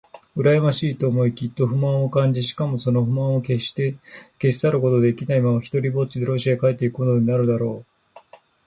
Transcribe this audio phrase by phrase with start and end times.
[0.35, 3.97] うらやましいと思い、きっと不満を感じ、しかもその不満をけっして
[4.41, 8.21] 消し去ることもできないままに、ひとりぽっちでロシアへ帰っていくことになるだろう。